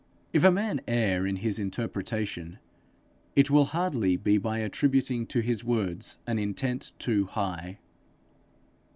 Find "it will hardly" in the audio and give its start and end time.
3.35-4.17